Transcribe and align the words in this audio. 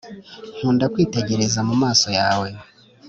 nkunda 0.57 0.85
kwitegereza 0.93 1.59
mumaso 1.67 2.09
yawe 2.19 2.47